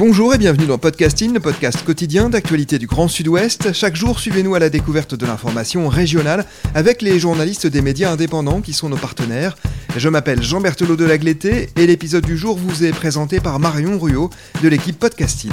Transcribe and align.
Bonjour 0.00 0.32
et 0.32 0.38
bienvenue 0.38 0.64
dans 0.64 0.78
Podcasting, 0.78 1.34
le 1.34 1.40
podcast 1.40 1.84
quotidien 1.84 2.30
d'actualité 2.30 2.78
du 2.78 2.86
Grand 2.86 3.06
Sud-Ouest. 3.06 3.74
Chaque 3.74 3.96
jour, 3.96 4.18
suivez-nous 4.18 4.54
à 4.54 4.58
la 4.58 4.70
découverte 4.70 5.14
de 5.14 5.26
l'information 5.26 5.88
régionale 5.90 6.46
avec 6.74 7.02
les 7.02 7.18
journalistes 7.18 7.66
des 7.66 7.82
médias 7.82 8.10
indépendants 8.10 8.62
qui 8.62 8.72
sont 8.72 8.88
nos 8.88 8.96
partenaires. 8.96 9.58
Je 9.98 10.08
m'appelle 10.08 10.42
Jean 10.42 10.62
Berthelot 10.62 10.96
de 10.96 11.04
Lagleté 11.04 11.68
et 11.76 11.86
l'épisode 11.86 12.24
du 12.24 12.38
jour 12.38 12.56
vous 12.56 12.82
est 12.82 12.92
présenté 12.92 13.40
par 13.40 13.58
Marion 13.58 13.98
Ruot 13.98 14.30
de 14.62 14.68
l'équipe 14.70 14.98
Podcasting. 14.98 15.52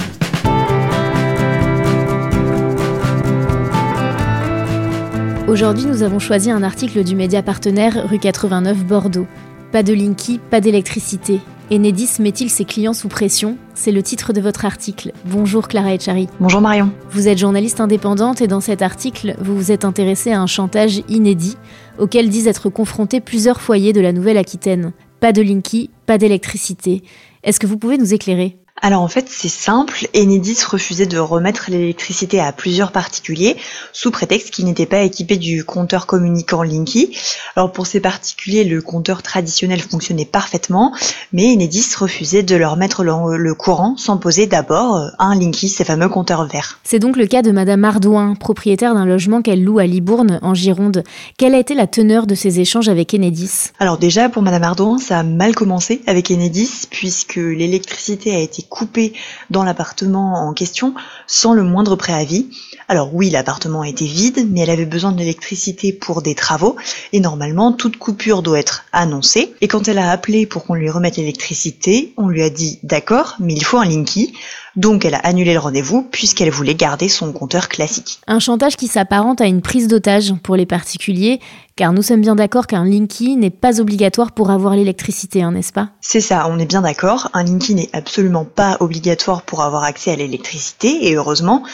Aujourd'hui, 5.46 5.84
nous 5.84 6.02
avons 6.02 6.20
choisi 6.20 6.50
un 6.50 6.62
article 6.62 7.04
du 7.04 7.14
média 7.14 7.42
partenaire 7.42 8.08
rue 8.08 8.18
89 8.18 8.78
Bordeaux. 8.78 9.26
Pas 9.72 9.82
de 9.82 9.92
Linky, 9.92 10.40
pas 10.50 10.62
d'électricité. 10.62 11.42
Enedis 11.70 12.18
met-il 12.20 12.48
ses 12.48 12.64
clients 12.64 12.94
sous 12.94 13.08
pression? 13.08 13.58
C'est 13.74 13.92
le 13.92 14.02
titre 14.02 14.32
de 14.32 14.40
votre 14.40 14.64
article. 14.64 15.12
Bonjour 15.26 15.68
Clara 15.68 15.92
Echari. 15.92 16.26
Bonjour 16.40 16.62
Marion. 16.62 16.90
Vous 17.10 17.28
êtes 17.28 17.36
journaliste 17.36 17.78
indépendante 17.78 18.40
et 18.40 18.46
dans 18.46 18.62
cet 18.62 18.80
article, 18.80 19.36
vous 19.38 19.54
vous 19.54 19.70
êtes 19.70 19.84
intéressée 19.84 20.32
à 20.32 20.40
un 20.40 20.46
chantage 20.46 21.02
inédit 21.10 21.58
auquel 21.98 22.30
disent 22.30 22.46
être 22.46 22.70
confrontés 22.70 23.20
plusieurs 23.20 23.60
foyers 23.60 23.92
de 23.92 24.00
la 24.00 24.12
Nouvelle-Aquitaine. 24.12 24.92
Pas 25.20 25.32
de 25.32 25.42
Linky, 25.42 25.90
pas 26.06 26.16
d'électricité. 26.16 27.02
Est-ce 27.44 27.60
que 27.60 27.66
vous 27.66 27.76
pouvez 27.76 27.98
nous 27.98 28.14
éclairer? 28.14 28.56
Alors 28.82 29.02
en 29.02 29.08
fait 29.08 29.26
c'est 29.28 29.48
simple, 29.48 30.08
Enedis 30.14 30.58
refusait 30.68 31.06
de 31.06 31.18
remettre 31.18 31.66
l'électricité 31.70 32.40
à 32.40 32.52
plusieurs 32.52 32.92
particuliers 32.92 33.56
sous 33.92 34.10
prétexte 34.10 34.50
qu'ils 34.50 34.64
n'étaient 34.64 34.86
pas 34.86 35.00
équipés 35.00 35.36
du 35.36 35.64
compteur 35.64 36.06
communicant 36.06 36.62
Linky. 36.62 37.16
Alors 37.56 37.72
pour 37.72 37.86
ces 37.86 38.00
particuliers 38.00 38.64
le 38.64 38.80
compteur 38.82 39.22
traditionnel 39.22 39.80
fonctionnait 39.80 40.24
parfaitement, 40.24 40.94
mais 41.32 41.52
Enedis 41.54 41.94
refusait 41.98 42.42
de 42.42 42.56
leur 42.56 42.76
mettre 42.76 43.04
le, 43.04 43.54
courant 43.54 43.96
sans 43.96 44.18
poser 44.18 44.46
d'abord 44.46 44.96
euh, 44.96 45.08
un 45.18 45.34
Linky, 45.34 45.68
ces 45.68 45.84
fameux 45.84 46.08
compteurs 46.08 46.46
verts. 46.46 46.78
C'est 46.84 46.98
donc 46.98 47.16
le 47.16 47.26
cas 47.26 47.42
de 47.42 47.50
Madame 47.50 47.84
Ardouin, 47.84 48.34
propriétaire 48.34 48.94
d'un 48.94 49.06
logement 49.06 49.42
qu'elle 49.42 49.64
loue 49.64 49.78
à 49.78 49.86
Libourne 49.86 50.38
en 50.42 50.54
Gironde. 50.54 51.02
Quelle 51.36 51.54
a 51.54 51.58
été 51.58 51.74
la 51.74 51.86
teneur 51.86 52.26
de 52.26 52.34
ces 52.34 52.60
échanges 52.60 52.88
avec 52.88 53.14
Enedis? 53.14 53.70
Alors 53.78 53.98
déjà 53.98 54.28
pour 54.28 54.42
Madame 54.42 54.62
Ardouin 54.62 54.98
ça 54.98 55.18
a 55.18 55.22
mal 55.22 55.54
commencé 55.54 56.02
avec 56.06 56.30
Enedis 56.30 56.86
puisque 56.90 57.36
l'électricité 57.36 58.34
a 58.34 58.38
été 58.38 58.62
coupé 58.68 59.12
dans 59.50 59.64
l'appartement 59.64 60.48
en 60.48 60.52
question 60.52 60.94
sans 61.26 61.52
le 61.52 61.62
moindre 61.62 61.96
préavis. 61.96 62.46
Alors 62.88 63.14
oui, 63.14 63.30
l'appartement 63.30 63.84
était 63.84 64.06
vide, 64.06 64.48
mais 64.50 64.60
elle 64.60 64.70
avait 64.70 64.86
besoin 64.86 65.12
d'électricité 65.12 65.92
pour 65.92 66.22
des 66.22 66.34
travaux, 66.34 66.76
et 67.12 67.20
normalement, 67.20 67.72
toute 67.72 67.96
coupure 67.96 68.42
doit 68.42 68.58
être 68.58 68.84
annoncée. 68.92 69.52
Et 69.60 69.68
quand 69.68 69.88
elle 69.88 69.98
a 69.98 70.10
appelé 70.10 70.46
pour 70.46 70.64
qu'on 70.64 70.74
lui 70.74 70.90
remette 70.90 71.16
l'électricité, 71.16 72.12
on 72.16 72.28
lui 72.28 72.42
a 72.42 72.50
dit 72.50 72.78
d'accord, 72.82 73.36
mais 73.40 73.54
il 73.54 73.64
faut 73.64 73.78
un 73.78 73.84
Linky. 73.84 74.32
Donc 74.78 75.04
elle 75.04 75.16
a 75.16 75.18
annulé 75.18 75.54
le 75.54 75.58
rendez-vous 75.58 76.02
puisqu'elle 76.02 76.50
voulait 76.50 76.76
garder 76.76 77.08
son 77.08 77.32
compteur 77.32 77.68
classique. 77.68 78.20
Un 78.28 78.38
chantage 78.38 78.76
qui 78.76 78.86
s'apparente 78.86 79.40
à 79.40 79.46
une 79.46 79.60
prise 79.60 79.88
d'otage 79.88 80.32
pour 80.44 80.54
les 80.54 80.66
particuliers, 80.66 81.40
car 81.74 81.92
nous 81.92 82.02
sommes 82.02 82.20
bien 82.20 82.36
d'accord 82.36 82.68
qu'un 82.68 82.84
Linky 82.84 83.36
n'est 83.36 83.50
pas 83.50 83.80
obligatoire 83.80 84.30
pour 84.30 84.50
avoir 84.50 84.76
l'électricité, 84.76 85.42
hein, 85.42 85.50
n'est-ce 85.50 85.72
pas? 85.72 85.90
C'est 86.00 86.20
ça, 86.20 86.46
on 86.48 86.60
est 86.60 86.66
bien 86.66 86.82
d'accord. 86.82 87.28
Un 87.34 87.42
Linky 87.42 87.74
n'est 87.74 87.90
absolument 87.92 88.44
pas 88.44 88.76
obligatoire 88.78 89.42
pour 89.42 89.62
avoir 89.62 89.82
accès 89.82 90.12
à 90.12 90.16
l'électricité, 90.16 91.08
et 91.08 91.16
heureusement. 91.16 91.64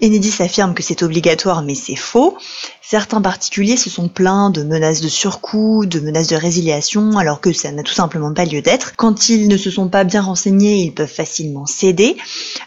Enedis 0.00 0.40
affirme 0.40 0.74
que 0.74 0.84
c'est 0.84 1.02
obligatoire, 1.02 1.62
mais 1.62 1.74
c'est 1.74 1.96
faux. 1.96 2.36
Certains 2.84 3.22
particuliers 3.22 3.76
se 3.76 3.88
sont 3.88 4.08
plaints 4.08 4.50
de 4.50 4.64
menaces 4.64 5.00
de 5.00 5.08
surcoût, 5.08 5.86
de 5.86 6.00
menaces 6.00 6.26
de 6.26 6.36
résiliation, 6.36 7.16
alors 7.16 7.40
que 7.40 7.52
ça 7.52 7.70
n'a 7.70 7.84
tout 7.84 7.94
simplement 7.94 8.34
pas 8.34 8.44
lieu 8.44 8.60
d'être. 8.60 8.96
Quand 8.96 9.28
ils 9.28 9.46
ne 9.46 9.56
se 9.56 9.70
sont 9.70 9.88
pas 9.88 10.02
bien 10.02 10.20
renseignés, 10.20 10.82
ils 10.82 10.92
peuvent 10.92 11.06
facilement 11.06 11.64
céder. 11.64 12.16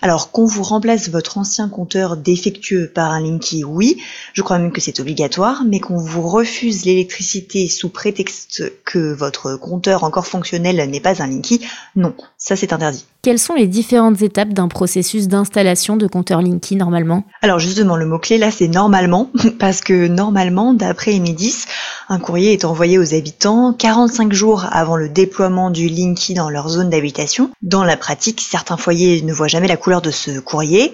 Alors 0.02 0.32
qu'on 0.32 0.46
vous 0.46 0.64
remplace 0.64 1.10
votre 1.10 1.38
ancien 1.38 1.68
compteur 1.68 2.16
défectueux 2.16 2.90
par 2.96 3.12
un 3.12 3.20
Linky, 3.20 3.66
oui, 3.66 3.98
je 4.34 4.42
crois 4.42 4.58
même 4.58 4.72
que 4.72 4.80
c'est 4.80 5.02
obligatoire, 5.02 5.64
mais 5.68 5.82
qu'on 5.82 5.98
vous 5.98 6.22
refuse 6.22 6.86
l'électricité 6.86 7.68
sous 7.68 7.90
prétexte 7.90 8.72
que 8.86 9.14
votre 9.14 9.58
compteur 9.58 10.06
encore 10.06 10.28
fonctionnel 10.28 10.78
n'est 10.90 11.02
pas 11.02 11.22
un 11.22 11.28
Linky, 11.28 11.60
non, 11.98 12.14
ça 12.38 12.56
c'est 12.56 12.72
interdit. 12.72 13.06
Quelles 13.22 13.40
sont 13.40 13.56
les 13.56 13.68
différentes 13.68 14.22
étapes 14.22 14.54
d'un 14.54 14.68
processus 14.68 15.28
d'installation 15.28 15.98
de 15.98 16.06
compteur 16.06 16.42
Linky 16.42 16.76
normalement? 16.76 17.24
Alors 17.42 17.58
justement, 17.58 17.98
le 17.98 18.06
mot-clé 18.06 18.38
là 18.38 18.52
c'est 18.52 18.68
normalement, 18.68 19.32
parce 19.60 19.82
que 19.82 20.05
normalement, 20.08 20.74
d'après 20.74 21.16
Enedis, 21.16 21.66
un 22.10 22.20
courrier 22.20 22.54
est 22.54 22.66
envoyé 22.66 22.98
aux 22.98 23.14
habitants 23.14 23.74
45 23.74 24.34
jours 24.34 24.66
avant 24.72 24.96
le 24.96 25.10
déploiement 25.10 25.72
du 25.72 25.88
Linky 25.88 26.34
dans 26.34 26.50
leur 26.50 26.70
zone 26.70 26.90
d'habitation. 26.90 27.52
Dans 27.62 27.84
la 27.84 27.98
pratique, 27.98 28.42
certains 28.42 28.78
foyers 28.78 29.22
ne 29.22 29.34
voient 29.34 29.48
jamais 29.48 29.68
la 29.68 29.78
couleur 29.78 30.02
de 30.02 30.12
ce 30.12 30.40
courrier. 30.40 30.94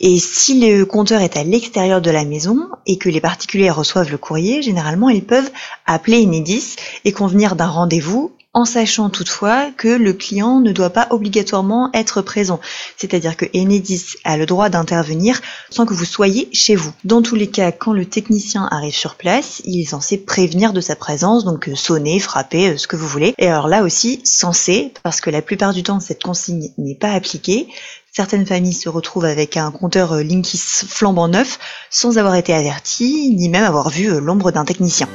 Et 0.00 0.18
si 0.18 0.60
le 0.60 0.84
compteur 0.84 1.20
est 1.20 1.36
à 1.36 1.44
l'extérieur 1.44 2.00
de 2.00 2.10
la 2.10 2.24
maison 2.24 2.68
et 2.86 2.98
que 2.98 3.08
les 3.08 3.20
particuliers 3.20 3.70
reçoivent 3.70 4.10
le 4.10 4.18
courrier, 4.18 4.62
généralement 4.62 5.08
ils 5.08 5.24
peuvent 5.24 5.50
appeler 5.86 6.24
Enedis 6.24 6.76
et 7.04 7.12
convenir 7.12 7.56
d'un 7.56 7.66
rendez-vous 7.66 8.32
en 8.58 8.64
sachant 8.64 9.08
toutefois 9.08 9.70
que 9.76 9.86
le 9.86 10.12
client 10.12 10.58
ne 10.58 10.72
doit 10.72 10.90
pas 10.90 11.06
obligatoirement 11.10 11.90
être 11.94 12.22
présent. 12.22 12.58
C'est-à-dire 12.96 13.36
que 13.36 13.46
Enedis 13.54 14.16
a 14.24 14.36
le 14.36 14.46
droit 14.46 14.68
d'intervenir 14.68 15.40
sans 15.70 15.86
que 15.86 15.94
vous 15.94 16.04
soyez 16.04 16.48
chez 16.52 16.74
vous. 16.74 16.92
Dans 17.04 17.22
tous 17.22 17.36
les 17.36 17.46
cas, 17.46 17.70
quand 17.70 17.92
le 17.92 18.04
technicien 18.04 18.66
arrive 18.72 18.96
sur 18.96 19.14
place, 19.14 19.62
il 19.64 19.80
est 19.80 19.84
censé 19.84 20.18
prévenir 20.18 20.72
de 20.72 20.80
sa 20.80 20.96
présence, 20.96 21.44
donc 21.44 21.68
euh, 21.68 21.76
sonner, 21.76 22.18
frapper, 22.18 22.70
euh, 22.70 22.76
ce 22.76 22.88
que 22.88 22.96
vous 22.96 23.06
voulez. 23.06 23.32
Et 23.38 23.46
alors 23.46 23.68
là 23.68 23.84
aussi, 23.84 24.20
censé, 24.24 24.92
parce 25.04 25.20
que 25.20 25.30
la 25.30 25.40
plupart 25.40 25.72
du 25.72 25.84
temps, 25.84 26.00
cette 26.00 26.24
consigne 26.24 26.72
n'est 26.78 26.96
pas 26.96 27.12
appliquée. 27.12 27.68
Certaines 28.10 28.46
familles 28.46 28.74
se 28.74 28.88
retrouvent 28.88 29.26
avec 29.26 29.56
un 29.56 29.70
compteur 29.70 30.14
euh, 30.14 30.24
Linkis 30.24 30.58
flambant 30.88 31.28
neuf 31.28 31.60
sans 31.90 32.18
avoir 32.18 32.34
été 32.34 32.52
avertis, 32.52 33.32
ni 33.36 33.48
même 33.48 33.62
avoir 33.62 33.88
vu 33.88 34.18
l'ombre 34.18 34.50
d'un 34.50 34.64
technicien. 34.64 35.08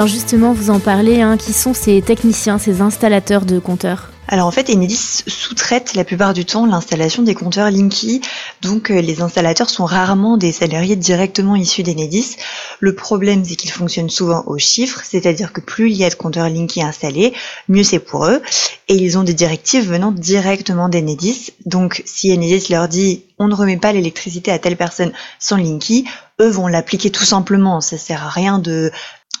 Alors 0.00 0.08
justement, 0.08 0.54
vous 0.54 0.70
en 0.70 0.80
parlez, 0.80 1.20
hein, 1.20 1.36
qui 1.36 1.52
sont 1.52 1.74
ces 1.74 2.00
techniciens, 2.00 2.56
ces 2.56 2.80
installateurs 2.80 3.44
de 3.44 3.58
compteurs 3.58 4.08
Alors 4.28 4.46
en 4.46 4.50
fait, 4.50 4.70
Enedis 4.70 5.24
sous-traite 5.26 5.92
la 5.92 6.04
plupart 6.04 6.32
du 6.32 6.46
temps 6.46 6.64
l'installation 6.64 7.22
des 7.22 7.34
compteurs 7.34 7.70
Linky, 7.70 8.22
donc 8.62 8.90
euh, 8.90 9.02
les 9.02 9.20
installateurs 9.20 9.68
sont 9.68 9.84
rarement 9.84 10.38
des 10.38 10.52
salariés 10.52 10.96
directement 10.96 11.54
issus 11.54 11.82
d'Enedis. 11.82 12.36
Le 12.78 12.94
problème, 12.94 13.44
c'est 13.44 13.56
qu'ils 13.56 13.72
fonctionnent 13.72 14.08
souvent 14.08 14.42
au 14.46 14.56
chiffre, 14.56 15.02
c'est-à-dire 15.04 15.52
que 15.52 15.60
plus 15.60 15.90
il 15.90 15.98
y 15.98 16.04
a 16.06 16.08
de 16.08 16.14
compteurs 16.14 16.48
Linky 16.48 16.82
installés, 16.82 17.34
mieux 17.68 17.84
c'est 17.84 17.98
pour 17.98 18.24
eux, 18.24 18.40
et 18.88 18.94
ils 18.94 19.18
ont 19.18 19.22
des 19.22 19.34
directives 19.34 19.86
venant 19.86 20.12
directement 20.12 20.88
d'Enedis. 20.88 21.52
Donc 21.66 22.02
si 22.06 22.32
Enedis 22.32 22.68
leur 22.70 22.88
dit 22.88 23.24
on 23.38 23.48
ne 23.48 23.54
remet 23.54 23.76
pas 23.76 23.92
l'électricité 23.92 24.50
à 24.50 24.58
telle 24.58 24.78
personne 24.78 25.12
sans 25.38 25.56
Linky, 25.56 26.06
eux 26.40 26.48
vont 26.48 26.68
l'appliquer 26.68 27.10
tout 27.10 27.24
simplement. 27.24 27.82
Ça 27.82 27.98
sert 27.98 28.24
à 28.24 28.30
rien 28.30 28.58
de 28.58 28.90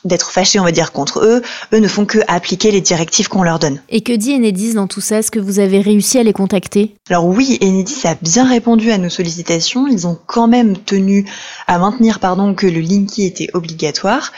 d'être 0.04 0.30
fâchés, 0.30 0.58
on 0.58 0.64
va 0.64 0.72
dire, 0.72 0.92
contre 0.92 1.20
eux. 1.24 1.42
Eux 1.72 1.78
ne 1.78 1.88
font 1.88 2.06
que 2.06 2.18
appliquer 2.28 2.70
les 2.70 2.80
directives 2.80 3.28
qu'on 3.28 3.42
leur 3.42 3.58
donne. 3.58 3.80
Et 3.88 4.00
que 4.00 4.12
dit 4.12 4.34
Enedis 4.34 4.74
dans 4.74 4.86
tout 4.86 5.00
ça? 5.00 5.18
Est-ce 5.18 5.30
que 5.30 5.38
vous 5.40 5.58
avez 5.58 5.80
réussi 5.80 6.18
à 6.18 6.22
les 6.22 6.32
contacter? 6.32 6.94
Alors 7.08 7.26
oui, 7.26 7.58
Enedis 7.62 8.06
a 8.06 8.16
bien 8.20 8.48
répondu 8.48 8.90
à 8.90 8.98
nos 8.98 9.10
sollicitations. 9.10 9.86
Ils 9.86 10.06
ont 10.06 10.18
quand 10.26 10.48
même 10.48 10.76
tenu 10.76 11.26
à 11.66 11.78
maintenir 11.78 12.20
pardon, 12.20 12.54
que 12.54 12.66
le 12.66 12.80
Linky 12.80 13.24
était 13.24 13.48
obligatoire. 13.54 14.32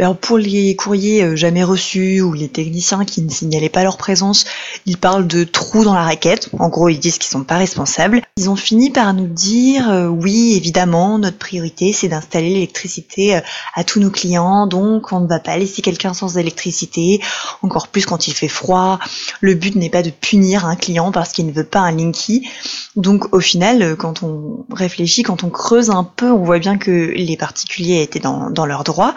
Alors 0.00 0.16
pour 0.16 0.38
les 0.38 0.74
courriers 0.76 1.22
euh, 1.22 1.36
jamais 1.36 1.62
reçus 1.62 2.22
ou 2.22 2.32
les 2.32 2.48
techniciens 2.48 3.04
qui 3.04 3.20
ne 3.20 3.28
signalaient 3.28 3.68
pas 3.68 3.82
leur 3.82 3.98
présence, 3.98 4.46
ils 4.86 4.96
parlent 4.96 5.26
de 5.26 5.44
trous 5.44 5.84
dans 5.84 5.92
la 5.92 6.04
raquette. 6.04 6.48
En 6.58 6.70
gros, 6.70 6.88
ils 6.88 6.98
disent 6.98 7.18
qu'ils 7.18 7.30
sont 7.30 7.44
pas 7.44 7.58
responsables. 7.58 8.22
Ils 8.38 8.48
ont 8.48 8.56
fini 8.56 8.88
par 8.88 9.12
nous 9.12 9.26
dire 9.26 9.90
euh, 9.90 10.06
oui, 10.06 10.54
évidemment, 10.56 11.18
notre 11.18 11.36
priorité 11.36 11.92
c'est 11.92 12.08
d'installer 12.08 12.48
l'électricité 12.48 13.36
euh, 13.36 13.40
à 13.74 13.84
tous 13.84 14.00
nos 14.00 14.10
clients, 14.10 14.66
donc 14.66 15.12
on 15.12 15.20
ne 15.20 15.26
va 15.26 15.38
pas 15.38 15.58
laisser 15.58 15.82
quelqu'un 15.82 16.14
sans 16.14 16.38
électricité, 16.38 17.20
encore 17.60 17.88
plus 17.88 18.06
quand 18.06 18.26
il 18.26 18.32
fait 18.32 18.48
froid. 18.48 19.00
Le 19.42 19.52
but 19.52 19.76
n'est 19.76 19.90
pas 19.90 20.02
de 20.02 20.10
punir 20.10 20.64
un 20.64 20.76
client 20.76 21.12
parce 21.12 21.32
qu'il 21.32 21.46
ne 21.46 21.52
veut 21.52 21.64
pas 21.64 21.80
un 21.80 21.92
Linky. 21.92 22.48
Donc 22.96 23.32
au 23.34 23.40
final, 23.40 23.96
quand 23.96 24.22
on 24.22 24.64
réfléchit, 24.72 25.22
quand 25.22 25.44
on 25.44 25.50
creuse 25.50 25.90
un 25.90 26.04
peu, 26.04 26.30
on 26.30 26.44
voit 26.44 26.58
bien 26.58 26.76
que 26.76 27.12
les 27.14 27.36
particuliers 27.36 28.02
étaient 28.02 28.18
dans, 28.20 28.50
dans 28.50 28.66
leurs 28.66 28.84
droits. 28.84 29.14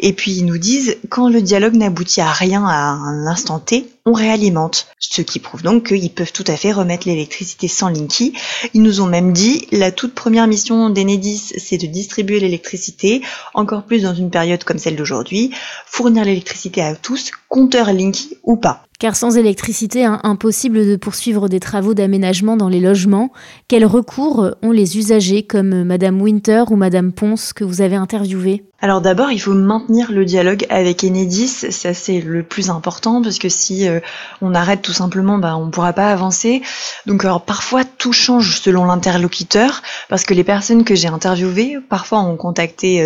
Et 0.00 0.12
puis 0.12 0.32
ils 0.32 0.44
nous 0.44 0.58
disent, 0.58 0.96
quand 1.08 1.28
le 1.28 1.40
dialogue 1.40 1.74
n'aboutit 1.74 2.20
à 2.20 2.30
rien 2.30 2.64
à 2.64 2.74
un 2.74 3.26
instant 3.26 3.58
T, 3.58 3.86
on 4.06 4.12
réalimente. 4.12 4.86
Ce 4.98 5.20
qui 5.20 5.40
prouve 5.40 5.62
donc 5.62 5.88
qu'ils 5.88 6.12
peuvent 6.12 6.32
tout 6.32 6.44
à 6.46 6.56
fait 6.56 6.72
remettre 6.72 7.08
l'électricité 7.08 7.68
sans 7.68 7.88
Linky. 7.88 8.32
Ils 8.72 8.82
nous 8.82 9.00
ont 9.00 9.06
même 9.06 9.32
dit, 9.32 9.66
la 9.72 9.90
toute 9.90 10.14
première 10.14 10.46
mission 10.46 10.88
d'Enedis, 10.90 11.54
c'est 11.58 11.76
de 11.76 11.86
distribuer 11.86 12.40
l'électricité, 12.40 13.20
encore 13.52 13.82
plus 13.82 14.02
dans 14.02 14.14
une 14.14 14.30
période 14.30 14.64
comme 14.64 14.78
celle 14.78 14.96
d'aujourd'hui, 14.96 15.50
fournir 15.86 16.24
l'électricité 16.24 16.80
à 16.82 16.94
tous, 16.94 17.32
compteur 17.48 17.92
Linky 17.92 18.38
ou 18.44 18.56
pas. 18.56 18.86
Car 18.98 19.14
sans 19.14 19.36
électricité, 19.36 20.06
hein, 20.06 20.20
impossible 20.22 20.86
de 20.86 20.96
poursuivre 20.96 21.50
des 21.50 21.60
travaux 21.60 21.92
d'aménagement 21.92 22.56
dans 22.56 22.70
les 22.70 22.80
logements. 22.80 23.30
Quels 23.68 23.84
recours 23.84 24.52
ont 24.62 24.70
les 24.70 24.96
usagers 24.96 25.42
comme 25.42 25.84
Madame 25.84 26.22
Winter 26.22 26.64
ou 26.70 26.76
Madame 26.76 27.12
Ponce 27.12 27.52
que 27.52 27.62
vous 27.62 27.82
avez 27.82 27.96
interviewées? 27.96 28.64
Alors 28.80 29.02
d'abord, 29.02 29.30
il 29.30 29.40
faut 29.40 29.52
maintenir 29.52 30.12
le 30.12 30.24
dialogue 30.24 30.66
avec 30.70 31.02
Enedis, 31.02 31.48
ça 31.48 31.92
c'est 31.92 32.20
le 32.20 32.42
plus 32.42 32.70
important 32.70 33.22
parce 33.22 33.38
que 33.38 33.48
si 33.48 33.88
euh, 33.88 33.95
on 34.42 34.54
arrête 34.54 34.82
tout 34.82 34.92
simplement, 34.92 35.38
bah, 35.38 35.56
on 35.56 35.66
ne 35.66 35.70
pourra 35.70 35.92
pas 35.92 36.10
avancer. 36.10 36.62
Donc 37.06 37.26
parfois 37.44 37.84
tout 37.84 38.12
change 38.12 38.60
selon 38.60 38.84
l'interlocuteur 38.84 39.82
parce 40.08 40.24
que 40.24 40.34
les 40.34 40.44
personnes 40.44 40.84
que 40.84 40.94
j'ai 40.94 41.08
interviewées 41.08 41.78
parfois 41.88 42.20
ont 42.20 42.36
contacté 42.36 42.96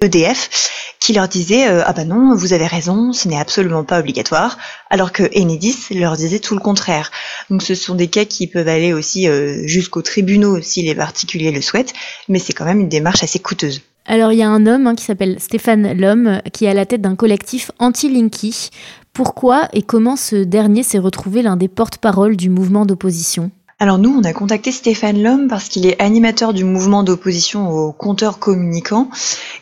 EDF 0.00 0.48
euh, 0.50 0.56
e 0.56 0.90
qui 0.98 1.12
leur 1.14 1.28
disait 1.28 1.68
euh, 1.68 1.82
ah 1.86 1.92
bah 1.92 2.04
non, 2.04 2.34
vous 2.34 2.52
avez 2.52 2.66
raison, 2.66 3.12
ce 3.12 3.28
n'est 3.28 3.38
absolument 3.38 3.84
pas 3.84 4.00
obligatoire, 4.00 4.58
alors 4.90 5.12
que 5.12 5.22
Enedis 5.34 5.86
leur 5.90 6.16
disait 6.16 6.40
tout 6.40 6.54
le 6.54 6.60
contraire. 6.60 7.10
Donc 7.48 7.62
ce 7.62 7.74
sont 7.74 7.94
des 7.94 8.08
cas 8.08 8.24
qui 8.24 8.46
peuvent 8.46 8.68
aller 8.68 8.92
aussi 8.92 9.26
jusqu'aux 9.64 10.02
tribunaux 10.02 10.60
si 10.60 10.82
les 10.82 10.94
particuliers 10.94 11.52
le 11.52 11.62
souhaitent, 11.62 11.94
mais 12.28 12.38
c'est 12.38 12.52
quand 12.52 12.64
même 12.64 12.80
une 12.80 12.88
démarche 12.88 13.22
assez 13.22 13.38
coûteuse. 13.38 13.80
Alors 14.06 14.32
il 14.32 14.38
y 14.38 14.42
a 14.42 14.48
un 14.48 14.66
homme 14.66 14.86
hein, 14.86 14.94
qui 14.94 15.04
s'appelle 15.04 15.36
Stéphane 15.38 15.92
Lhomme 15.92 16.40
qui 16.52 16.64
est 16.64 16.68
à 16.68 16.74
la 16.74 16.86
tête 16.86 17.00
d'un 17.00 17.14
collectif 17.14 17.70
anti-Linky. 17.78 18.70
Pourquoi 19.12 19.68
et 19.72 19.82
comment 19.82 20.16
ce 20.16 20.36
dernier 20.36 20.82
s'est 20.82 20.98
retrouvé 20.98 21.42
l'un 21.42 21.56
des 21.56 21.68
porte-parole 21.68 22.36
du 22.36 22.48
mouvement 22.48 22.86
d'opposition? 22.86 23.50
Alors 23.82 23.96
nous, 23.96 24.14
on 24.14 24.24
a 24.24 24.34
contacté 24.34 24.72
Stéphane 24.72 25.22
Lhomme 25.22 25.48
parce 25.48 25.70
qu'il 25.70 25.86
est 25.86 25.98
animateur 26.02 26.52
du 26.52 26.64
mouvement 26.64 27.02
d'opposition 27.02 27.70
aux 27.70 27.92
compteurs 27.92 28.38
communicants 28.38 29.08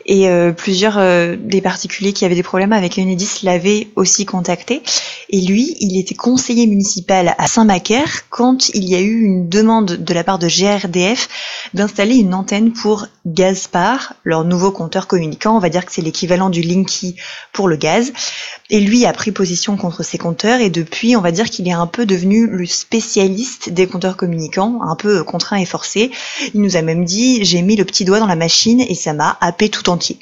et 0.05 0.27
euh, 0.27 0.51
plusieurs 0.51 0.97
euh, 0.97 1.37
des 1.39 1.61
particuliers 1.61 2.11
qui 2.11 2.25
avaient 2.25 2.35
des 2.35 2.43
problèmes 2.43 2.73
avec 2.73 2.97
Enedis 2.97 3.39
l'avaient 3.43 3.87
aussi 3.95 4.25
contacté. 4.25 4.83
Et 5.29 5.39
lui, 5.39 5.77
il 5.79 5.97
était 5.97 6.15
conseiller 6.15 6.67
municipal 6.67 7.33
à 7.37 7.47
Saint-Macaire 7.47 8.29
quand 8.29 8.67
il 8.73 8.89
y 8.89 8.95
a 8.95 8.99
eu 8.99 9.21
une 9.21 9.47
demande 9.47 9.93
de 9.93 10.13
la 10.13 10.25
part 10.25 10.37
de 10.37 10.49
GRDF 10.49 11.29
d'installer 11.73 12.15
une 12.15 12.33
antenne 12.33 12.73
pour 12.73 13.07
Gazpar, 13.25 14.13
leur 14.23 14.43
nouveau 14.43 14.71
compteur 14.71 15.07
communicant. 15.07 15.55
On 15.55 15.59
va 15.59 15.69
dire 15.69 15.85
que 15.85 15.91
c'est 15.91 16.01
l'équivalent 16.01 16.49
du 16.49 16.61
Linky 16.61 17.15
pour 17.53 17.67
le 17.67 17.75
gaz. 17.75 18.11
Et 18.69 18.79
lui 18.79 19.05
a 19.05 19.13
pris 19.13 19.31
position 19.31 19.77
contre 19.77 20.03
ces 20.03 20.17
compteurs 20.17 20.61
et 20.61 20.69
depuis, 20.69 21.15
on 21.15 21.21
va 21.21 21.31
dire 21.31 21.49
qu'il 21.49 21.67
est 21.67 21.73
un 21.73 21.87
peu 21.87 22.05
devenu 22.05 22.47
le 22.47 22.65
spécialiste 22.65 23.69
des 23.69 23.87
compteurs 23.87 24.17
communicants, 24.17 24.81
un 24.83 24.95
peu 24.95 25.23
contraint 25.23 25.57
et 25.57 25.65
forcé. 25.65 26.11
Il 26.53 26.61
nous 26.61 26.77
a 26.77 26.81
même 26.81 27.05
dit, 27.05 27.43
j'ai 27.43 27.61
mis 27.61 27.75
le 27.75 27.85
petit 27.85 28.05
doigt 28.05 28.19
dans 28.19 28.27
la 28.27 28.35
machine 28.35 28.81
et 28.81 28.95
ça 28.95 29.13
m'a 29.13 29.37
happé 29.41 29.69
tout 29.69 29.89
entier. 29.89 30.19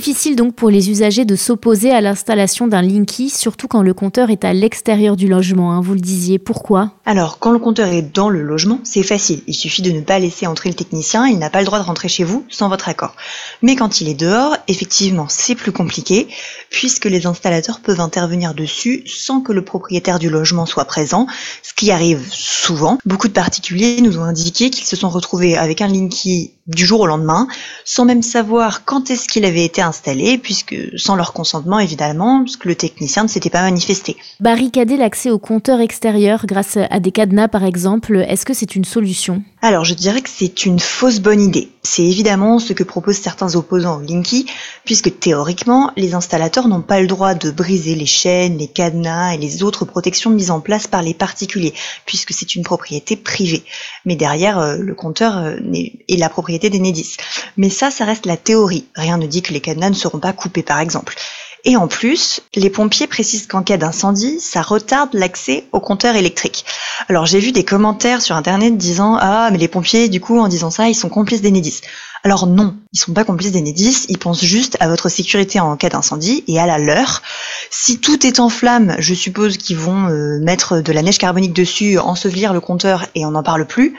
Difficile 0.00 0.34
donc 0.34 0.54
pour 0.54 0.70
les 0.70 0.88
usagers 0.88 1.26
de 1.26 1.36
s'opposer 1.36 1.90
à 1.90 2.00
l'installation 2.00 2.66
d'un 2.66 2.80
Linky, 2.80 3.28
surtout 3.28 3.68
quand 3.68 3.82
le 3.82 3.92
compteur 3.92 4.30
est 4.30 4.46
à 4.46 4.54
l'extérieur 4.54 5.14
du 5.14 5.28
logement, 5.28 5.72
hein, 5.72 5.82
vous 5.82 5.92
le 5.92 6.00
disiez. 6.00 6.38
Pourquoi? 6.38 6.92
Alors, 7.04 7.38
quand 7.38 7.50
le 7.50 7.58
compteur 7.58 7.88
est 7.88 8.00
dans 8.00 8.30
le 8.30 8.40
logement, 8.40 8.80
c'est 8.82 9.02
facile. 9.02 9.42
Il 9.46 9.52
suffit 9.52 9.82
de 9.82 9.90
ne 9.90 10.00
pas 10.00 10.18
laisser 10.18 10.46
entrer 10.46 10.70
le 10.70 10.74
technicien, 10.74 11.26
il 11.26 11.38
n'a 11.38 11.50
pas 11.50 11.58
le 11.58 11.66
droit 11.66 11.78
de 11.78 11.84
rentrer 11.84 12.08
chez 12.08 12.24
vous 12.24 12.46
sans 12.48 12.70
votre 12.70 12.88
accord. 12.88 13.14
Mais 13.60 13.76
quand 13.76 14.00
il 14.00 14.08
est 14.08 14.14
dehors, 14.14 14.56
effectivement, 14.68 15.26
c'est 15.28 15.54
plus 15.54 15.70
compliqué, 15.70 16.28
puisque 16.70 17.04
les 17.04 17.26
installateurs 17.26 17.80
peuvent 17.80 18.00
intervenir 18.00 18.54
dessus 18.54 19.02
sans 19.04 19.42
que 19.42 19.52
le 19.52 19.66
propriétaire 19.66 20.18
du 20.18 20.30
logement 20.30 20.64
soit 20.64 20.86
présent, 20.86 21.26
ce 21.62 21.74
qui 21.74 21.90
arrive 21.90 22.26
souvent. 22.30 22.96
Beaucoup 23.04 23.28
de 23.28 23.34
particuliers 23.34 24.00
nous 24.00 24.16
ont 24.16 24.24
indiqué 24.24 24.70
qu'ils 24.70 24.86
se 24.86 24.96
sont 24.96 25.10
retrouvés 25.10 25.58
avec 25.58 25.82
un 25.82 25.88
Linky 25.88 26.54
du 26.74 26.86
jour 26.86 27.00
au 27.00 27.06
lendemain, 27.06 27.46
sans 27.84 28.04
même 28.04 28.22
savoir 28.22 28.84
quand 28.84 29.10
est-ce 29.10 29.28
qu'il 29.28 29.44
avait 29.44 29.64
été 29.64 29.82
installé, 29.82 30.38
puisque 30.38 30.76
sans 30.96 31.16
leur 31.16 31.32
consentement 31.32 31.78
évidemment, 31.78 32.42
puisque 32.42 32.64
le 32.64 32.74
technicien 32.74 33.24
ne 33.24 33.28
s'était 33.28 33.50
pas 33.50 33.62
manifesté. 33.62 34.16
Barricader 34.40 34.96
l'accès 34.96 35.30
au 35.30 35.38
compteur 35.38 35.80
extérieur 35.80 36.46
grâce 36.46 36.76
à 36.76 37.00
des 37.00 37.12
cadenas 37.12 37.48
par 37.48 37.64
exemple, 37.64 38.24
est-ce 38.28 38.46
que 38.46 38.54
c'est 38.54 38.76
une 38.76 38.84
solution? 38.84 39.42
Alors 39.62 39.84
je 39.84 39.94
dirais 39.94 40.20
que 40.20 40.30
c'est 40.30 40.64
une 40.64 40.78
fausse 40.78 41.20
bonne 41.20 41.40
idée. 41.40 41.68
C'est 41.82 42.04
évidemment 42.04 42.58
ce 42.58 42.72
que 42.72 42.84
proposent 42.84 43.16
certains 43.16 43.56
opposants 43.56 43.98
au 43.98 44.02
Linky, 44.02 44.46
puisque 44.84 45.18
théoriquement, 45.18 45.92
les 45.96 46.14
installateurs 46.14 46.68
n'ont 46.68 46.82
pas 46.82 47.00
le 47.00 47.06
droit 47.06 47.34
de 47.34 47.50
briser 47.50 47.94
les 47.94 48.06
chaînes, 48.06 48.58
les 48.58 48.68
cadenas 48.68 49.34
et 49.34 49.38
les 49.38 49.62
autres 49.62 49.84
protections 49.84 50.30
mises 50.30 50.50
en 50.50 50.60
place 50.60 50.86
par 50.86 51.02
les 51.02 51.14
particuliers, 51.14 51.74
puisque 52.06 52.32
c'est 52.32 52.54
une 52.54 52.62
propriété 52.62 53.16
privée. 53.16 53.62
Mais 54.04 54.16
derrière, 54.16 54.58
euh, 54.58 54.76
le 54.76 54.94
compteur 54.94 55.38
euh, 55.38 55.56
est 55.72 56.16
la 56.18 56.28
propriété 56.28 56.59
d'Enedis. 56.68 57.16
Mais 57.56 57.70
ça, 57.70 57.90
ça 57.90 58.04
reste 58.04 58.26
la 58.26 58.36
théorie. 58.36 58.84
Rien 58.94 59.16
ne 59.16 59.26
dit 59.26 59.40
que 59.40 59.54
les 59.54 59.60
cadenas 59.60 59.90
ne 59.90 59.94
seront 59.94 60.18
pas 60.18 60.32
coupés, 60.32 60.62
par 60.62 60.80
exemple. 60.80 61.14
Et 61.64 61.76
en 61.76 61.88
plus, 61.88 62.40
les 62.54 62.70
pompiers 62.70 63.06
précisent 63.06 63.46
qu'en 63.46 63.62
cas 63.62 63.76
d'incendie, 63.76 64.40
ça 64.40 64.62
retarde 64.62 65.10
l'accès 65.12 65.64
au 65.72 65.80
compteur 65.80 66.16
électrique. 66.16 66.64
Alors 67.08 67.26
j'ai 67.26 67.38
vu 67.38 67.52
des 67.52 67.64
commentaires 67.64 68.22
sur 68.22 68.36
internet 68.36 68.76
disant 68.76 69.16
ah 69.20 69.48
mais 69.50 69.58
les 69.58 69.68
pompiers 69.68 70.08
du 70.08 70.20
coup 70.20 70.38
en 70.38 70.48
disant 70.48 70.70
ça 70.70 70.88
ils 70.88 70.94
sont 70.94 71.08
complices 71.08 71.42
d'Enedis. 71.42 71.80
Alors 72.22 72.46
non, 72.46 72.76
ils 72.92 72.98
sont 72.98 73.14
pas 73.14 73.24
complices 73.24 73.52
d'Enedis, 73.52 74.04
ils 74.10 74.18
pensent 74.18 74.44
juste 74.44 74.76
à 74.80 74.88
votre 74.88 75.08
sécurité 75.08 75.58
en 75.58 75.74
cas 75.76 75.88
d'incendie 75.88 76.44
et 76.48 76.60
à 76.60 76.66
la 76.66 76.76
leur. 76.76 77.22
Si 77.70 77.98
tout 77.98 78.26
est 78.26 78.40
en 78.40 78.50
flammes, 78.50 78.94
je 78.98 79.14
suppose 79.14 79.56
qu'ils 79.56 79.78
vont 79.78 80.08
euh, 80.08 80.38
mettre 80.40 80.80
de 80.80 80.92
la 80.92 81.00
neige 81.00 81.16
carbonique 81.16 81.54
dessus, 81.54 81.98
ensevelir 81.98 82.52
le 82.52 82.60
compteur 82.60 83.06
et 83.14 83.24
on 83.24 83.30
n'en 83.30 83.42
parle 83.42 83.66
plus. 83.66 83.94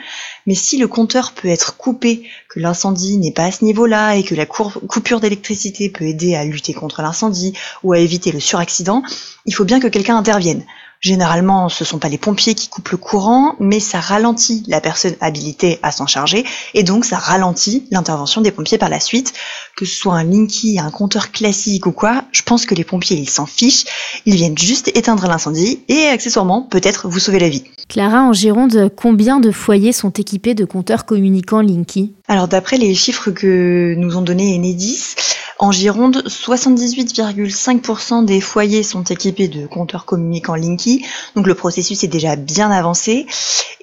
Mais 0.46 0.54
si 0.54 0.78
le 0.78 0.86
compteur 0.86 1.32
peut 1.32 1.48
être 1.48 1.76
coupé, 1.76 2.22
que 2.52 2.60
l'incendie 2.60 3.16
n'est 3.16 3.32
pas 3.32 3.44
à 3.44 3.50
ce 3.50 3.64
niveau-là 3.64 4.16
et 4.16 4.24
que 4.24 4.34
la 4.34 4.44
coupure 4.44 5.20
d'électricité 5.20 5.88
peut 5.88 6.04
aider 6.04 6.34
à 6.34 6.44
lutter 6.44 6.74
contre 6.74 7.00
l'incendie 7.00 7.54
ou 7.82 7.94
à 7.94 7.98
éviter 7.98 8.30
le 8.30 8.40
suraccident, 8.40 9.02
il 9.46 9.54
faut 9.54 9.64
bien 9.64 9.80
que 9.80 9.86
quelqu'un 9.86 10.18
intervienne. 10.18 10.62
Généralement, 11.00 11.68
ce 11.68 11.82
ne 11.82 11.86
sont 11.86 11.98
pas 11.98 12.08
les 12.08 12.18
pompiers 12.18 12.54
qui 12.54 12.68
coupent 12.68 12.90
le 12.90 12.96
courant, 12.96 13.56
mais 13.58 13.80
ça 13.80 13.98
ralentit 13.98 14.62
la 14.68 14.80
personne 14.80 15.16
habilitée 15.20 15.80
à 15.82 15.90
s'en 15.90 16.06
charger, 16.06 16.44
et 16.74 16.84
donc 16.84 17.04
ça 17.04 17.16
ralentit 17.16 17.88
l'intervention 17.90 18.40
des 18.40 18.52
pompiers 18.52 18.78
par 18.78 18.88
la 18.88 19.00
suite. 19.00 19.32
Que 19.76 19.84
ce 19.84 19.96
soit 19.96 20.14
un 20.14 20.22
Linky, 20.22 20.78
un 20.78 20.92
compteur 20.92 21.32
classique 21.32 21.86
ou 21.86 21.92
quoi, 21.92 22.22
je 22.30 22.42
pense 22.42 22.66
que 22.66 22.76
les 22.76 22.84
pompiers, 22.84 23.16
ils 23.16 23.30
s'en 23.30 23.46
fichent, 23.46 23.84
ils 24.26 24.36
viennent 24.36 24.56
juste 24.56 24.96
éteindre 24.96 25.26
l'incendie, 25.26 25.80
et 25.88 26.06
accessoirement, 26.06 26.62
peut-être 26.62 27.08
vous 27.08 27.18
sauver 27.18 27.40
la 27.40 27.48
vie. 27.48 27.64
Clara, 27.88 28.22
en 28.22 28.32
Gironde, 28.32 28.92
combien 28.94 29.40
de 29.40 29.50
foyers 29.50 29.92
sont 29.92 30.10
équipés 30.10 30.54
de 30.54 30.64
compteurs 30.64 31.04
communicants 31.04 31.62
Linky? 31.62 32.14
Alors 32.32 32.48
d'après 32.48 32.78
les 32.78 32.94
chiffres 32.94 33.30
que 33.30 33.94
nous 33.98 34.16
ont 34.16 34.22
donnés 34.22 34.56
Enedis, 34.56 35.14
en 35.58 35.72
Gironde, 35.72 36.24
78,5% 36.26 38.24
des 38.24 38.40
foyers 38.40 38.82
sont 38.82 39.04
équipés 39.04 39.48
de 39.48 39.66
compteurs 39.66 40.04
communicants 40.04 40.54
Linky, 40.54 41.04
donc 41.36 41.46
le 41.46 41.54
processus 41.54 42.02
est 42.04 42.08
déjà 42.08 42.36
bien 42.36 42.70
avancé. 42.70 43.26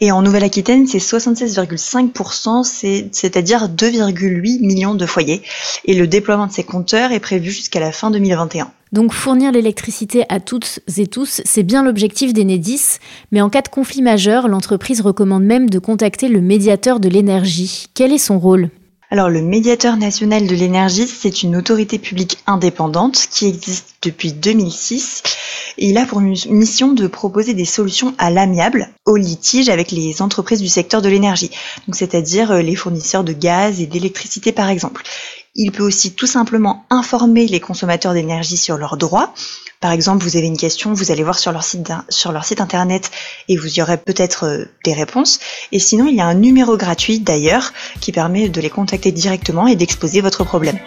Et 0.02 0.12
en 0.12 0.22
Nouvelle-Aquitaine, 0.22 0.88
c'est 0.88 1.00
76,5%, 1.00 2.64
c'est-à-dire 3.12 3.68
2,8 3.68 4.66
millions 4.66 4.96
de 4.96 5.06
foyers. 5.06 5.42
Et 5.86 5.94
le 5.94 6.08
déploiement 6.08 6.48
de 6.48 6.52
ces 6.52 6.64
compteurs 6.64 7.12
est 7.12 7.20
prévu 7.20 7.52
jusqu'à 7.52 7.80
la 7.80 7.92
fin 7.92 8.10
2021. 8.12 8.72
Donc 8.92 9.14
fournir 9.14 9.52
l'électricité 9.52 10.26
à 10.30 10.40
toutes 10.40 10.80
et 10.98 11.06
tous, 11.06 11.42
c'est 11.46 11.64
bien 11.64 11.84
l'objectif 11.84 12.34
d'Enedis, 12.34 12.98
mais 13.32 13.42
en 13.42 13.50
cas 13.50 13.62
de 13.62 13.68
conflit 13.68 14.02
majeur, 14.02 14.48
l'entreprise 14.48 15.02
recommande 15.02 15.44
même 15.44 15.70
de 15.70 15.78
contacter 15.78 16.28
le 16.28 16.42
médiateur 16.42 17.00
de 17.00 17.08
l'énergie. 17.08 17.86
Quel 17.94 18.12
est 18.12 18.18
son 18.18 18.40
rôle? 18.40 18.72
Alors 19.12 19.30
le 19.30 19.42
médiateur 19.42 19.98
national 19.98 20.46
de 20.46 20.56
l'énergie, 20.56 21.08
c'est 21.08 21.42
une 21.42 21.56
autorité 21.56 21.98
publique 21.98 22.38
indépendante 22.46 23.16
qui 23.32 23.48
existe 23.48 23.96
depuis 24.04 24.34
2006 24.34 25.24
et 25.80 25.90
il 25.90 25.98
a 25.98 26.06
pour 26.06 26.22
mission 26.22 26.94
de 26.94 27.08
proposer 27.08 27.56
des 27.56 27.66
solutions 27.66 28.14
à 28.20 28.30
l'amiable 28.30 28.90
au 29.06 29.16
litige 29.16 29.70
avec 29.70 29.90
les 29.90 30.22
entreprises 30.22 30.62
du 30.62 30.68
secteur 30.68 31.02
de 31.02 31.10
l'énergie, 31.10 31.50
donc 31.88 31.96
c'est-à-dire 31.96 32.52
euh, 32.52 32.62
les 32.62 32.76
fournisseurs 32.76 33.24
de 33.24 33.34
gaz 33.34 33.82
et 33.82 33.88
d'électricité 33.88 34.52
par 34.52 34.70
exemple. 34.70 35.02
Il 35.56 35.72
peut 35.72 35.84
aussi 35.84 36.14
tout 36.14 36.28
simplement 36.28 36.86
informer 36.92 37.48
les 37.48 37.60
consommateurs 37.60 38.14
d'énergie 38.14 38.58
sur 38.58 38.78
leurs 38.78 38.98
droits, 38.98 39.34
par 39.80 39.92
exemple, 39.92 40.24
vous 40.24 40.36
avez 40.36 40.48
une 40.48 40.58
question, 40.58 40.94
vous 40.94 41.12
allez 41.12 41.24
voir 41.24 41.40
sur 41.40 41.52
leur 41.54 41.64
site, 41.64 42.62
internet 42.62 43.12
et 43.48 43.56
vous 43.56 43.80
y 43.80 43.82
aurez 43.82 43.98
peut-être 43.98 44.46
euh, 44.46 44.66
des 44.84 44.94
réponses. 44.94 45.40
Et 45.72 45.80
sinon, 45.80 46.08
il 46.08 46.16
y 46.16 46.22
a 46.22 46.26
un 46.26 46.34
numéro 46.34 46.76
gratuit 46.76 47.20
d'ailleurs 47.20 47.72
qui 48.02 48.12
permet 48.12 48.50
de 48.50 48.60
les 48.60 48.70
contacter 48.70 49.12
directement 49.12 49.68
et 49.68 49.76
d'exposer 49.76 50.20
votre 50.20 50.44
problème. 50.44 50.80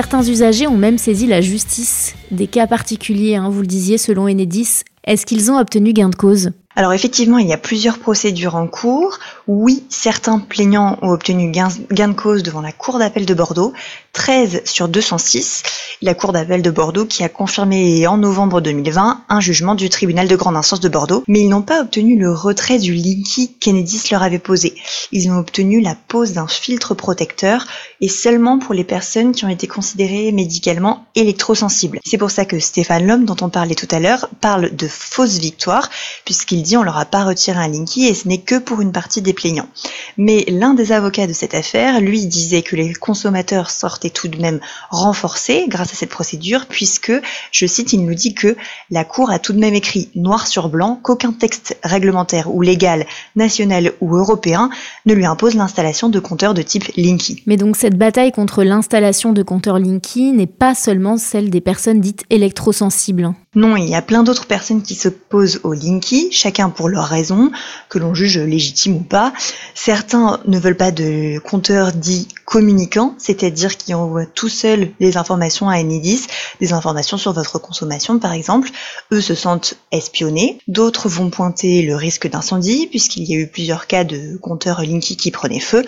Certains 0.00 0.22
usagers 0.22 0.68
ont 0.68 0.76
même 0.76 0.96
saisi 0.96 1.26
la 1.26 1.40
justice. 1.40 2.14
Des 2.30 2.46
cas 2.46 2.68
particuliers, 2.68 3.34
hein, 3.34 3.48
vous 3.50 3.62
le 3.62 3.66
disiez, 3.66 3.98
selon 3.98 4.28
Enedis. 4.28 4.84
Est-ce 5.02 5.26
qu'ils 5.26 5.50
ont 5.50 5.58
obtenu 5.58 5.92
gain 5.92 6.08
de 6.08 6.14
cause? 6.14 6.52
Alors 6.78 6.92
effectivement, 6.92 7.38
il 7.38 7.48
y 7.48 7.52
a 7.52 7.58
plusieurs 7.58 7.98
procédures 7.98 8.54
en 8.54 8.68
cours. 8.68 9.18
Oui, 9.48 9.82
certains 9.88 10.38
plaignants 10.38 10.96
ont 11.02 11.10
obtenu 11.10 11.50
gain, 11.50 11.70
de 11.90 12.12
cause 12.12 12.44
devant 12.44 12.60
la 12.60 12.70
Cour 12.70 13.00
d'appel 13.00 13.26
de 13.26 13.34
Bordeaux, 13.34 13.72
13 14.12 14.62
sur 14.64 14.86
206. 14.86 15.64
La 16.02 16.14
Cour 16.14 16.30
d'appel 16.30 16.62
de 16.62 16.70
Bordeaux 16.70 17.04
qui 17.04 17.24
a 17.24 17.28
confirmé 17.28 18.06
en 18.06 18.18
novembre 18.18 18.60
2020 18.60 19.24
un 19.28 19.40
jugement 19.40 19.74
du 19.74 19.88
tribunal 19.88 20.28
de 20.28 20.36
grande 20.36 20.56
instance 20.56 20.78
de 20.78 20.88
Bordeaux, 20.88 21.24
mais 21.26 21.40
ils 21.40 21.48
n'ont 21.48 21.62
pas 21.62 21.80
obtenu 21.80 22.16
le 22.16 22.32
retrait 22.32 22.78
du 22.78 22.94
Linky 22.94 23.54
qu'Enedis 23.58 24.04
leur 24.12 24.22
avait 24.22 24.38
posé. 24.38 24.76
Ils 25.10 25.32
ont 25.32 25.38
obtenu 25.38 25.80
la 25.80 25.96
pose 25.96 26.34
d'un 26.34 26.46
filtre 26.46 26.94
protecteur 26.94 27.66
et 28.00 28.08
seulement 28.08 28.60
pour 28.60 28.72
les 28.72 28.84
personnes 28.84 29.32
qui 29.32 29.44
ont 29.44 29.48
été 29.48 29.66
considérées 29.66 30.30
médicalement 30.30 31.06
électrosensibles. 31.16 31.98
C'est 32.04 32.18
pour 32.18 32.30
ça 32.30 32.44
que 32.44 32.60
Stéphane 32.60 33.04
Lhomme, 33.04 33.24
dont 33.24 33.36
on 33.40 33.48
parlait 33.48 33.74
tout 33.74 33.88
à 33.90 33.98
l'heure, 33.98 34.28
parle 34.40 34.76
de 34.76 34.86
fausse 34.86 35.38
victoire, 35.38 35.90
puisqu'il 36.24 36.67
dit 36.68 36.76
on 36.76 36.82
leur 36.82 36.98
a 36.98 37.04
pas 37.04 37.24
retiré 37.24 37.58
un 37.58 37.68
Linky 37.68 38.06
et 38.06 38.14
ce 38.14 38.28
n'est 38.28 38.38
que 38.38 38.58
pour 38.58 38.80
une 38.80 38.92
partie 38.92 39.22
des 39.22 39.32
plaignants. 39.32 39.68
Mais 40.16 40.44
l'un 40.48 40.74
des 40.74 40.92
avocats 40.92 41.26
de 41.26 41.32
cette 41.32 41.54
affaire, 41.54 42.00
lui, 42.00 42.26
disait 42.26 42.62
que 42.62 42.76
les 42.76 42.92
consommateurs 42.92 43.70
sortaient 43.70 44.10
tout 44.10 44.28
de 44.28 44.40
même 44.40 44.60
renforcés 44.90 45.64
grâce 45.68 45.92
à 45.92 45.96
cette 45.96 46.10
procédure, 46.10 46.66
puisque, 46.66 47.12
je 47.50 47.66
cite, 47.66 47.92
il 47.92 48.04
nous 48.04 48.14
dit 48.14 48.34
que 48.34 48.56
la 48.90 49.04
Cour 49.04 49.30
a 49.30 49.38
tout 49.38 49.52
de 49.52 49.58
même 49.58 49.74
écrit 49.74 50.10
noir 50.14 50.46
sur 50.46 50.68
blanc 50.68 51.00
qu'aucun 51.02 51.32
texte 51.32 51.78
réglementaire 51.82 52.54
ou 52.54 52.60
légal, 52.62 53.06
national 53.34 53.92
ou 54.00 54.16
européen, 54.16 54.70
ne 55.06 55.14
lui 55.14 55.24
impose 55.24 55.54
l'installation 55.54 56.08
de 56.08 56.20
compteurs 56.20 56.54
de 56.54 56.62
type 56.62 56.84
Linky. 56.96 57.42
Mais 57.46 57.56
donc 57.56 57.76
cette 57.76 57.96
bataille 57.96 58.32
contre 58.32 58.62
l'installation 58.62 59.32
de 59.32 59.42
compteurs 59.42 59.78
Linky 59.78 60.32
n'est 60.32 60.46
pas 60.46 60.74
seulement 60.74 61.16
celle 61.16 61.50
des 61.50 61.60
personnes 61.60 62.00
dites 62.00 62.24
électrosensibles. 62.30 63.32
Non, 63.54 63.76
il 63.76 63.88
y 63.88 63.94
a 63.94 64.02
plein 64.02 64.22
d'autres 64.22 64.46
personnes 64.46 64.82
qui 64.82 64.94
s'opposent 64.94 65.60
au 65.64 65.72
Linky, 65.72 66.28
chacun 66.32 66.68
pour 66.68 66.88
leurs 66.88 67.08
raisons, 67.08 67.50
que 67.88 67.98
l'on 67.98 68.14
juge 68.14 68.38
légitimes 68.38 68.96
ou 68.96 69.00
pas. 69.00 69.32
Certains 69.74 70.40
ne 70.46 70.58
veulent 70.58 70.76
pas 70.76 70.90
de 70.90 71.38
compteurs 71.38 71.92
dits 71.92 72.28
communicants, 72.48 73.14
c'est-à-dire 73.18 73.76
qui 73.76 73.92
envoient 73.92 74.24
tout 74.24 74.48
seuls 74.48 74.88
les 75.00 75.18
informations 75.18 75.68
à 75.68 75.78
Enedis, 75.78 76.28
des 76.60 76.72
informations 76.72 77.18
sur 77.18 77.34
votre 77.34 77.58
consommation 77.58 78.18
par 78.18 78.32
exemple. 78.32 78.70
Eux 79.12 79.20
se 79.20 79.34
sentent 79.34 79.74
espionnés. 79.92 80.58
D'autres 80.66 81.10
vont 81.10 81.28
pointer 81.28 81.82
le 81.82 81.94
risque 81.94 82.26
d'incendie, 82.26 82.86
puisqu'il 82.86 83.24
y 83.24 83.34
a 83.34 83.38
eu 83.38 83.48
plusieurs 83.48 83.86
cas 83.86 84.04
de 84.04 84.38
compteurs 84.38 84.80
Linky 84.80 85.18
qui 85.18 85.30
prenaient 85.30 85.60
feu. 85.60 85.84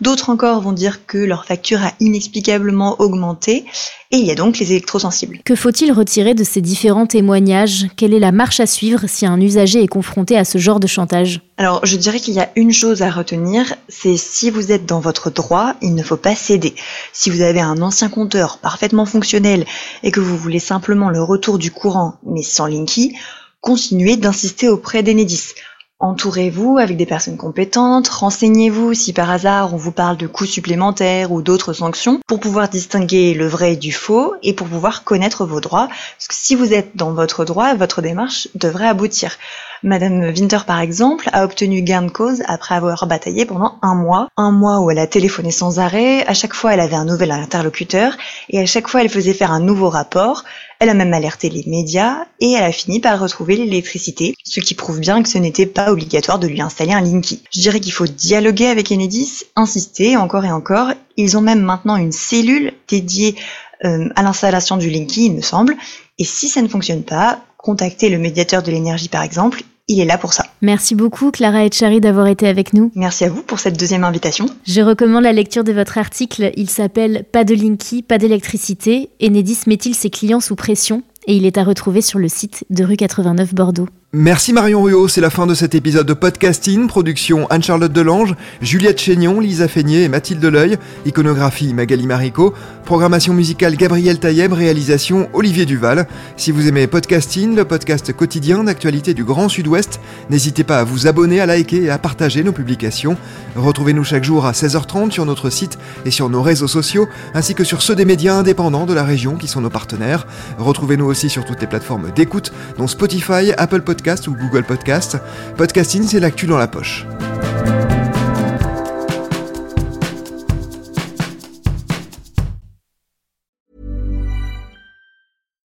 D'autres 0.00 0.30
encore 0.30 0.60
vont 0.60 0.70
dire 0.70 1.04
que 1.04 1.18
leur 1.18 1.46
facture 1.46 1.82
a 1.82 1.92
inexplicablement 1.98 2.94
augmenté 3.00 3.64
et 4.12 4.18
il 4.18 4.26
y 4.26 4.30
a 4.30 4.36
donc 4.36 4.60
les 4.60 4.70
électrosensibles. 4.70 5.40
Que 5.44 5.56
faut-il 5.56 5.90
retirer 5.90 6.34
de 6.34 6.44
ces 6.44 6.60
différents 6.60 7.06
témoignages? 7.06 7.86
Quelle 7.96 8.14
est 8.14 8.20
la 8.20 8.30
marche 8.30 8.60
à 8.60 8.66
suivre 8.66 9.08
si 9.08 9.26
un 9.26 9.40
usager 9.40 9.82
est 9.82 9.88
confronté 9.88 10.38
à 10.38 10.44
ce 10.44 10.58
genre 10.58 10.78
de 10.78 10.86
chantage? 10.86 11.40
Alors, 11.56 11.84
je 11.84 11.96
dirais 11.96 12.20
qu'il 12.20 12.34
y 12.34 12.40
a 12.40 12.48
une 12.54 12.72
chose 12.72 13.02
à 13.02 13.10
retenir, 13.10 13.74
c'est 13.88 14.16
si 14.16 14.50
vous 14.50 14.70
êtes 14.70 14.86
dans 14.86 15.00
votre 15.00 15.30
droit, 15.30 15.74
il 15.82 15.96
ne 15.96 16.03
faut 16.04 16.16
pas 16.16 16.34
céder. 16.34 16.74
Si 17.12 17.30
vous 17.30 17.40
avez 17.40 17.60
un 17.60 17.82
ancien 17.82 18.08
compteur 18.08 18.58
parfaitement 18.58 19.06
fonctionnel 19.06 19.64
et 20.02 20.10
que 20.10 20.20
vous 20.20 20.36
voulez 20.36 20.60
simplement 20.60 21.10
le 21.10 21.22
retour 21.22 21.58
du 21.58 21.70
courant 21.70 22.14
mais 22.24 22.42
sans 22.42 22.66
Linky, 22.66 23.16
continuez 23.60 24.16
d'insister 24.16 24.68
auprès 24.68 25.02
d'Enedis. 25.02 25.54
Entourez-vous 26.00 26.76
avec 26.76 26.98
des 26.98 27.06
personnes 27.06 27.38
compétentes, 27.38 28.08
renseignez-vous 28.08 28.92
si 28.92 29.12
par 29.12 29.30
hasard 29.30 29.72
on 29.72 29.78
vous 29.78 29.92
parle 29.92 30.18
de 30.18 30.26
coûts 30.26 30.44
supplémentaires 30.44 31.32
ou 31.32 31.40
d'autres 31.40 31.72
sanctions 31.72 32.20
pour 32.26 32.40
pouvoir 32.40 32.68
distinguer 32.68 33.32
le 33.32 33.46
vrai 33.46 33.76
du 33.76 33.92
faux 33.92 34.34
et 34.42 34.52
pour 34.52 34.66
pouvoir 34.66 35.04
connaître 35.04 35.46
vos 35.46 35.60
droits. 35.60 35.88
Si 36.18 36.56
vous 36.56 36.74
êtes 36.74 36.96
dans 36.96 37.12
votre 37.12 37.44
droit, 37.46 37.74
votre 37.74 38.02
démarche 38.02 38.48
devrait 38.54 38.88
aboutir. 38.88 39.38
Madame 39.84 40.32
Winter, 40.34 40.60
par 40.66 40.80
exemple, 40.80 41.28
a 41.34 41.44
obtenu 41.44 41.82
gain 41.82 42.00
de 42.00 42.10
cause 42.10 42.42
après 42.46 42.74
avoir 42.74 43.06
bataillé 43.06 43.44
pendant 43.44 43.74
un 43.82 43.94
mois. 43.94 44.28
Un 44.38 44.50
mois 44.50 44.80
où 44.80 44.90
elle 44.90 44.98
a 44.98 45.06
téléphoné 45.06 45.50
sans 45.50 45.78
arrêt, 45.78 46.26
à 46.26 46.32
chaque 46.32 46.54
fois 46.54 46.72
elle 46.72 46.80
avait 46.80 46.96
un 46.96 47.04
nouvel 47.04 47.30
interlocuteur 47.30 48.16
et 48.48 48.58
à 48.60 48.64
chaque 48.64 48.88
fois 48.88 49.02
elle 49.02 49.10
faisait 49.10 49.34
faire 49.34 49.52
un 49.52 49.60
nouveau 49.60 49.90
rapport. 49.90 50.44
Elle 50.78 50.88
a 50.88 50.94
même 50.94 51.12
alerté 51.12 51.50
les 51.50 51.64
médias 51.66 52.24
et 52.40 52.52
elle 52.52 52.64
a 52.64 52.72
fini 52.72 52.98
par 52.98 53.20
retrouver 53.20 53.56
l'électricité, 53.56 54.34
ce 54.42 54.60
qui 54.60 54.74
prouve 54.74 55.00
bien 55.00 55.22
que 55.22 55.28
ce 55.28 55.36
n'était 55.36 55.66
pas 55.66 55.92
obligatoire 55.92 56.38
de 56.38 56.48
lui 56.48 56.62
installer 56.62 56.92
un 56.92 57.02
Linky. 57.02 57.42
Je 57.52 57.60
dirais 57.60 57.80
qu'il 57.80 57.92
faut 57.92 58.06
dialoguer 58.06 58.68
avec 58.68 58.90
Enedis, 58.90 59.42
insister 59.54 60.16
encore 60.16 60.46
et 60.46 60.52
encore. 60.52 60.92
Ils 61.18 61.36
ont 61.36 61.42
même 61.42 61.60
maintenant 61.60 61.96
une 61.96 62.12
cellule 62.12 62.72
dédiée 62.88 63.36
euh, 63.84 64.08
à 64.16 64.22
l'installation 64.22 64.78
du 64.78 64.88
Linky, 64.88 65.26
il 65.26 65.34
me 65.34 65.42
semble. 65.42 65.76
Et 66.18 66.24
si 66.24 66.48
ça 66.48 66.62
ne 66.62 66.68
fonctionne 66.68 67.02
pas, 67.02 67.40
contactez 67.58 68.08
le 68.08 68.16
médiateur 68.16 68.62
de 68.62 68.70
l'énergie 68.70 69.10
par 69.10 69.22
exemple 69.22 69.62
il 69.88 70.00
est 70.00 70.04
là 70.04 70.18
pour 70.18 70.32
ça. 70.32 70.44
Merci 70.62 70.94
beaucoup 70.94 71.30
Clara 71.30 71.64
et 71.64 71.70
Chari 71.70 72.00
d'avoir 72.00 72.26
été 72.26 72.46
avec 72.46 72.72
nous. 72.72 72.90
Merci 72.94 73.24
à 73.24 73.28
vous 73.28 73.42
pour 73.42 73.58
cette 73.58 73.78
deuxième 73.78 74.04
invitation. 74.04 74.46
Je 74.66 74.80
recommande 74.80 75.24
la 75.24 75.32
lecture 75.32 75.64
de 75.64 75.72
votre 75.72 75.98
article. 75.98 76.52
Il 76.56 76.70
s'appelle 76.70 77.24
Pas 77.30 77.44
de 77.44 77.54
Linky, 77.54 78.02
pas 78.02 78.18
d'électricité. 78.18 79.10
Enedis 79.22 79.60
met-il 79.66 79.94
ses 79.94 80.10
clients 80.10 80.40
sous 80.40 80.56
pression? 80.56 81.02
Et 81.26 81.36
il 81.36 81.46
est 81.46 81.56
à 81.56 81.64
retrouver 81.64 82.02
sur 82.02 82.18
le 82.18 82.28
site 82.28 82.64
de 82.70 82.84
rue 82.84 82.96
89 82.96 83.54
Bordeaux. 83.54 83.88
Merci 84.16 84.52
Marion 84.52 84.80
Ruot, 84.80 85.08
c'est 85.08 85.20
la 85.20 85.28
fin 85.28 85.44
de 85.44 85.54
cet 85.54 85.74
épisode 85.74 86.06
de 86.06 86.14
podcasting, 86.14 86.86
production 86.86 87.48
Anne-Charlotte 87.50 87.92
Delange, 87.92 88.36
Juliette 88.60 89.00
Chénion, 89.00 89.40
Lisa 89.40 89.66
Feignet 89.66 90.04
et 90.04 90.08
Mathilde 90.08 90.44
Leuil, 90.44 90.78
iconographie 91.04 91.74
Magali 91.74 92.06
Marico, 92.06 92.54
programmation 92.84 93.34
musicale 93.34 93.74
Gabriel 93.74 94.20
Taïeb, 94.20 94.52
réalisation 94.52 95.28
Olivier 95.32 95.66
Duval. 95.66 96.06
Si 96.36 96.52
vous 96.52 96.68
aimez 96.68 96.86
podcasting, 96.86 97.56
le 97.56 97.64
podcast 97.64 98.12
quotidien 98.12 98.62
d'actualité 98.62 99.14
du 99.14 99.24
Grand 99.24 99.48
Sud-Ouest, 99.48 99.98
n'hésitez 100.30 100.62
pas 100.62 100.78
à 100.78 100.84
vous 100.84 101.08
abonner, 101.08 101.40
à 101.40 101.46
liker 101.46 101.82
et 101.82 101.90
à 101.90 101.98
partager 101.98 102.44
nos 102.44 102.52
publications. 102.52 103.16
Retrouvez-nous 103.56 104.04
chaque 104.04 104.22
jour 104.22 104.46
à 104.46 104.52
16h30 104.52 105.10
sur 105.10 105.26
notre 105.26 105.50
site 105.50 105.76
et 106.04 106.12
sur 106.12 106.30
nos 106.30 106.40
réseaux 106.42 106.68
sociaux, 106.68 107.08
ainsi 107.34 107.56
que 107.56 107.64
sur 107.64 107.82
ceux 107.82 107.96
des 107.96 108.04
médias 108.04 108.34
indépendants 108.34 108.86
de 108.86 108.94
la 108.94 109.02
région 109.02 109.34
qui 109.34 109.48
sont 109.48 109.60
nos 109.60 109.70
partenaires. 109.70 110.28
Retrouvez-nous 110.58 111.06
aussi 111.06 111.28
sur 111.28 111.44
toutes 111.44 111.60
les 111.60 111.66
plateformes 111.66 112.12
d'écoute, 112.14 112.52
dont 112.78 112.86
Spotify, 112.86 113.50
Apple 113.58 113.80
Podcasts, 113.80 114.03
ou 114.26 114.34
Google 114.34 114.64
Podcast. 114.64 115.16
Podcasting, 115.56 116.02
c'est 116.02 116.20
l'actu 116.20 116.46
dans 116.46 116.58
la 116.58 116.68
poche. 116.68 117.06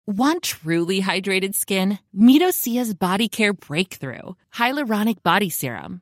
Want 0.08 0.44
truly 0.44 1.02
hydrated 1.02 1.56
skin? 1.56 2.00
Midosia's 2.16 2.94
Body 2.94 3.28
Care 3.28 3.54
Breakthrough 3.54 4.36
Hyaluronic 4.54 5.22
Body 5.24 5.50
Serum. 5.50 6.02